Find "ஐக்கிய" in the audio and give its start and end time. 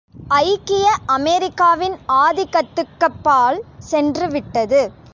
0.37-0.85